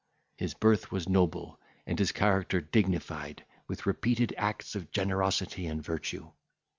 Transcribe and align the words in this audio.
His 0.35 0.55
birth 0.55 0.91
was 0.91 1.07
noble, 1.07 1.59
and 1.85 1.99
his 1.99 2.11
character 2.11 2.59
dignified 2.59 3.45
with 3.67 3.85
repeated 3.85 4.33
acts 4.35 4.73
of 4.73 4.89
generosity 4.91 5.67
and 5.67 5.79
virtue. 5.83 6.31